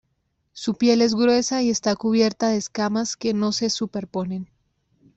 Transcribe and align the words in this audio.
Su 0.53 0.73
piel 0.73 1.03
es 1.03 1.13
gruesa 1.13 1.61
y 1.61 1.69
está 1.69 1.95
cubierta 1.95 2.47
de 2.49 2.57
escamas 2.57 3.15
que 3.15 3.35
no 3.35 3.51
se 3.51 3.69
superponen. 3.69 4.49